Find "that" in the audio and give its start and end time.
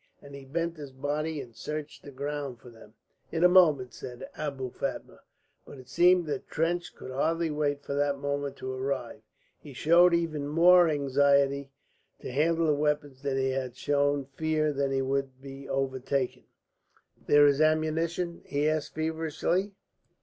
6.25-6.47, 7.93-8.17, 14.73-14.89